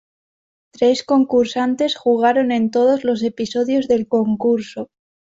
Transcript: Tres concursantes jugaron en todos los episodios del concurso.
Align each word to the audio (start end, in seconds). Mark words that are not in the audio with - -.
Tres 0.75 1.03
concursantes 1.03 1.93
jugaron 1.95 2.51
en 2.51 2.71
todos 2.71 3.03
los 3.03 3.21
episodios 3.21 3.87
del 3.87 4.07
concurso. 4.07 4.89